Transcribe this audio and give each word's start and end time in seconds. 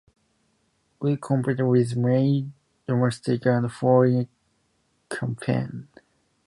We 0.99 1.15
compete 1.15 1.63
with 1.63 1.95
many 1.95 2.51
domestic 2.87 3.45
and 3.45 3.71
foreign 3.71 4.29
companies. 5.09 5.85